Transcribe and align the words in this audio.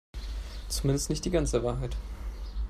Zumindest 0.67 1.11
nicht 1.11 1.25
die 1.25 1.29
ganze 1.29 1.63
Wahrheit. 1.63 1.95